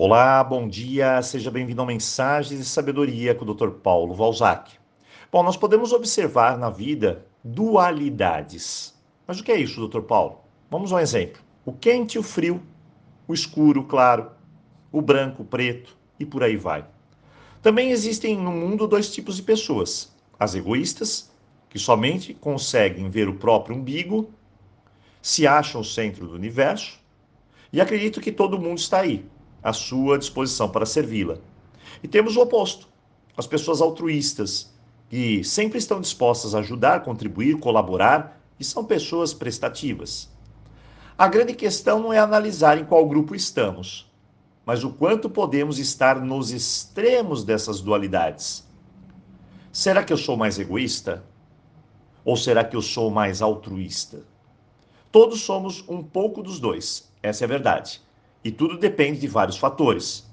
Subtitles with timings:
[0.00, 3.70] Olá, bom dia, seja bem-vindo ao Mensagens de Sabedoria com o Dr.
[3.82, 4.70] Paulo Valzac.
[5.32, 8.94] Bom, nós podemos observar na vida dualidades.
[9.26, 10.02] Mas o que é isso, Dr.
[10.02, 10.38] Paulo?
[10.70, 11.42] Vamos a um exemplo.
[11.64, 12.62] O quente e o frio,
[13.26, 14.30] o escuro, o claro,
[14.92, 16.86] o branco, o preto e por aí vai.
[17.60, 21.28] Também existem no mundo dois tipos de pessoas: as egoístas,
[21.68, 24.30] que somente conseguem ver o próprio umbigo,
[25.20, 27.00] se acham o centro do universo
[27.72, 29.26] e acreditam que todo mundo está aí,
[29.68, 31.38] à sua disposição para servi-la.
[32.02, 32.88] E temos o oposto:
[33.36, 34.72] as pessoas altruístas,
[35.08, 40.28] que sempre estão dispostas a ajudar, contribuir, colaborar e são pessoas prestativas.
[41.16, 44.08] A grande questão não é analisar em qual grupo estamos,
[44.64, 48.66] mas o quanto podemos estar nos extremos dessas dualidades.
[49.72, 51.24] Será que eu sou mais egoísta?
[52.24, 54.22] Ou será que eu sou mais altruísta?
[55.10, 58.02] Todos somos um pouco dos dois, essa é a verdade.
[58.44, 60.26] E tudo depende de vários fatores.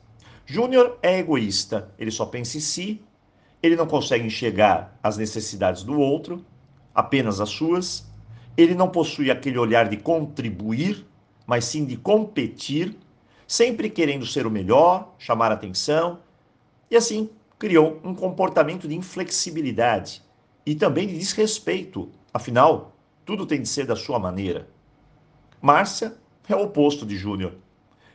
[0.45, 3.01] Júnior é egoísta, ele só pensa em si,
[3.61, 6.45] ele não consegue enxergar as necessidades do outro,
[6.93, 8.05] apenas as suas,
[8.55, 11.05] ele não possui aquele olhar de contribuir,
[11.47, 12.95] mas sim de competir,
[13.47, 16.19] sempre querendo ser o melhor, chamar atenção,
[16.89, 20.21] e assim criou um comportamento de inflexibilidade
[20.65, 22.09] e também de desrespeito.
[22.33, 24.67] Afinal, tudo tem de ser da sua maneira.
[25.61, 26.15] Márcia
[26.47, 27.53] é o oposto de Júnior.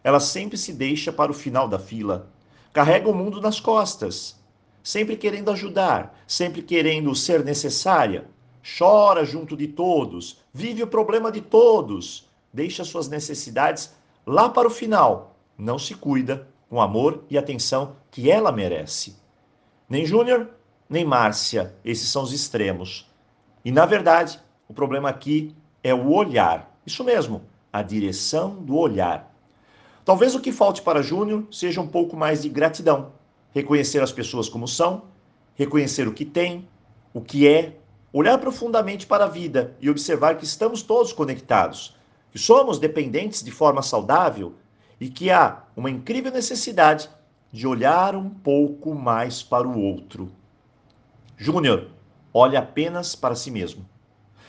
[0.03, 2.29] Ela sempre se deixa para o final da fila,
[2.73, 4.37] carrega o mundo nas costas,
[4.83, 8.25] sempre querendo ajudar, sempre querendo ser necessária,
[8.79, 13.93] chora junto de todos, vive o problema de todos, deixa suas necessidades
[14.27, 19.17] lá para o final, não se cuida com amor e atenção que ela merece.
[19.89, 20.49] Nem Júnior,
[20.89, 23.11] nem Márcia, esses são os extremos.
[23.65, 26.77] E na verdade, o problema aqui é o olhar.
[26.87, 27.43] Isso mesmo,
[27.73, 29.30] a direção do olhar.
[30.05, 33.13] Talvez o que falte para Júnior seja um pouco mais de gratidão,
[33.53, 35.05] reconhecer as pessoas como são,
[35.55, 36.69] reconhecer o que tem,
[37.13, 37.77] o que é,
[38.13, 41.97] olhar profundamente para a vida e observar que estamos todos conectados,
[42.33, 44.55] que somos dependentes de forma saudável
[45.01, 47.09] e que há uma incrível necessidade
[47.53, 50.31] de olhar um pouco mais para o outro.
[51.37, 51.89] Júnior
[52.33, 53.85] olha apenas para si mesmo.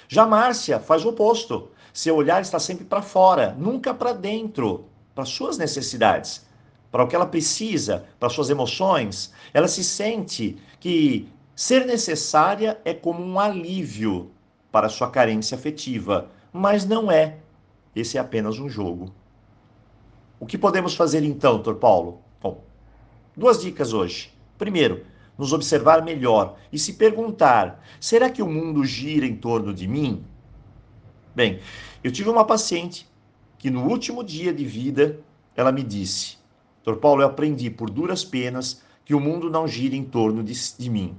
[0.08, 1.70] Já Márcia faz o oposto.
[1.94, 6.46] Seu olhar está sempre para fora, nunca para dentro, para suas necessidades,
[6.92, 9.34] para o que ela precisa, para suas emoções.
[9.54, 14.32] Ela se sente que ser necessária é como um alívio
[14.72, 17.38] para sua carência afetiva, mas não é.
[17.96, 19.14] Esse é apenas um jogo.
[20.40, 21.76] O que podemos fazer então, Dr.
[21.76, 22.22] Paulo?
[22.42, 22.64] Bom,
[23.36, 24.34] duas dicas hoje.
[24.58, 25.06] Primeiro,
[25.38, 30.24] nos observar melhor e se perguntar: será que o mundo gira em torno de mim?
[31.36, 31.60] Bem,
[32.04, 33.08] eu tive uma paciente
[33.62, 35.20] que no último dia de vida
[35.56, 36.38] ela me disse:
[36.84, 36.96] Dr.
[36.96, 40.90] Paulo, eu aprendi por duras penas que o mundo não gira em torno de, de
[40.90, 41.16] mim.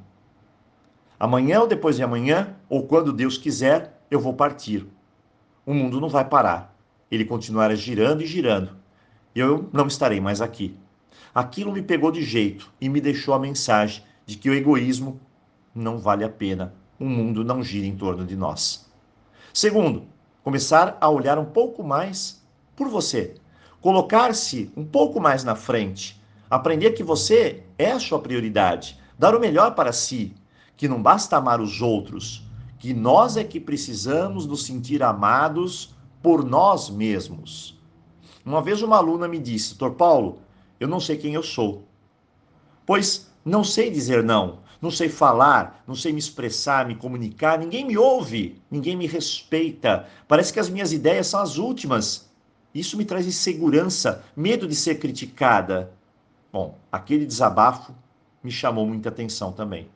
[1.21, 4.85] Amanhã ou depois de amanhã, ou quando Deus quiser, eu vou partir.
[5.65, 6.77] O mundo não vai parar.
[7.09, 8.77] Ele continuará girando e girando.
[9.33, 10.77] Eu não estarei mais aqui.
[11.33, 15.21] Aquilo me pegou de jeito e me deixou a mensagem de que o egoísmo
[15.73, 16.75] não vale a pena.
[16.99, 18.91] O mundo não gira em torno de nós.
[19.55, 20.09] Segundo,
[20.43, 22.43] começar a olhar um pouco mais
[22.77, 23.35] por você.
[23.81, 26.21] Colocar-se um pouco mais na frente.
[26.51, 28.99] Aprender que você é a sua prioridade.
[29.19, 30.35] Dar o melhor para si,
[30.77, 32.45] que não basta amar os outros,
[32.79, 37.81] que nós é que precisamos nos sentir amados por nós mesmos.
[38.45, 40.39] Uma vez uma aluna me disse, Doutor Paulo,
[40.81, 41.85] eu não sei quem eu sou.
[42.85, 47.87] Pois não sei dizer não, não sei falar, não sei me expressar, me comunicar, ninguém
[47.87, 50.09] me ouve, ninguém me respeita.
[50.27, 52.29] Parece que as minhas ideias são as últimas.
[52.75, 55.93] Isso me traz insegurança, medo de ser criticada.
[56.53, 57.95] Bom, aquele desabafo
[58.43, 59.89] me chamou muita atenção também.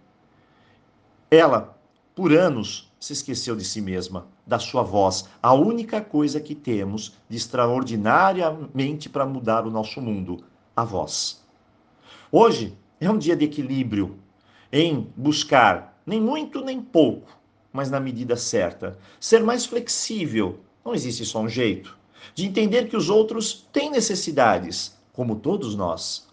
[1.28, 1.76] Ela,
[2.14, 7.16] por anos, se esqueceu de si mesma, da sua voz, a única coisa que temos
[7.28, 10.44] de extraordinariamente para mudar o nosso mundo,
[10.76, 11.44] a voz.
[12.30, 14.16] Hoje é um dia de equilíbrio
[14.72, 17.28] em buscar nem muito nem pouco,
[17.72, 20.60] mas na medida certa, ser mais flexível.
[20.84, 21.96] Não existe só um jeito
[22.34, 26.28] de entender que os outros têm necessidades, como todos nós.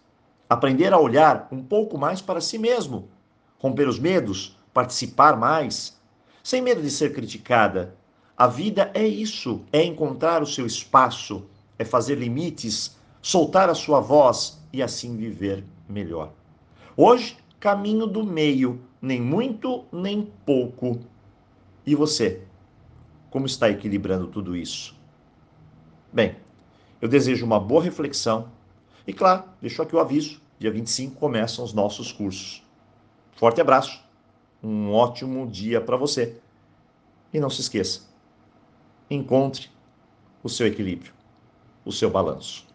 [0.50, 3.07] Aprender a olhar um pouco mais para si mesmo,
[3.57, 5.97] romper os medos, participar mais,
[6.44, 7.95] sem medo de ser criticada.
[8.38, 11.45] A vida é isso, é encontrar o seu espaço,
[11.80, 16.33] é fazer limites, soltar a sua voz e assim viver melhor.
[16.97, 21.00] Hoje, caminho do meio, nem muito nem pouco.
[21.86, 22.42] E você?
[23.30, 24.94] Como está equilibrando tudo isso?
[26.12, 26.36] Bem,
[27.01, 28.51] eu desejo uma boa reflexão,
[29.07, 32.62] E claro, deixo aqui o aviso: dia 25 começam os nossos cursos.
[33.31, 34.04] Forte abraço,
[34.62, 36.42] um ótimo dia para você.
[37.33, 38.01] E não se esqueça,
[39.09, 39.69] encontre
[40.44, 41.13] o seu equilíbrio,
[41.86, 42.68] o seu balanço.